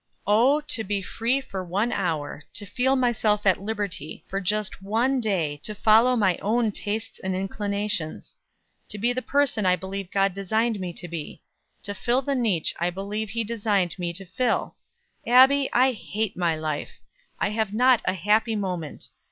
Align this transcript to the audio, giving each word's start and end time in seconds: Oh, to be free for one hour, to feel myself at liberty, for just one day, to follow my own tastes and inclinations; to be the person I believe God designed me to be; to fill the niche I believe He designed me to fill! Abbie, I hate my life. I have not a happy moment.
Oh, 0.25 0.61
to 0.61 0.83
be 0.83 1.03
free 1.03 1.41
for 1.41 1.63
one 1.63 1.91
hour, 1.91 2.43
to 2.55 2.65
feel 2.65 2.95
myself 2.95 3.45
at 3.45 3.61
liberty, 3.61 4.25
for 4.27 4.41
just 4.41 4.81
one 4.81 5.19
day, 5.21 5.61
to 5.63 5.75
follow 5.75 6.15
my 6.15 6.37
own 6.39 6.71
tastes 6.71 7.19
and 7.19 7.35
inclinations; 7.35 8.35
to 8.89 8.97
be 8.97 9.13
the 9.13 9.21
person 9.21 9.63
I 9.63 9.75
believe 9.75 10.09
God 10.09 10.33
designed 10.33 10.79
me 10.79 10.91
to 10.93 11.07
be; 11.07 11.43
to 11.83 11.93
fill 11.93 12.23
the 12.23 12.33
niche 12.33 12.73
I 12.79 12.89
believe 12.89 13.29
He 13.29 13.43
designed 13.43 13.99
me 13.99 14.11
to 14.13 14.25
fill! 14.25 14.73
Abbie, 15.27 15.69
I 15.71 15.91
hate 15.91 16.35
my 16.35 16.55
life. 16.55 16.99
I 17.39 17.49
have 17.51 17.71
not 17.71 18.01
a 18.05 18.13
happy 18.15 18.55
moment. 18.55 19.09